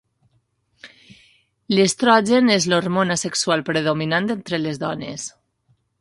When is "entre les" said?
4.37-4.85